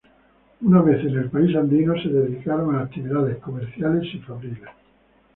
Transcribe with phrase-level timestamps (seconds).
[0.61, 4.67] Una vez en el país andino se dedicaron a actividades comerciales y fabriles.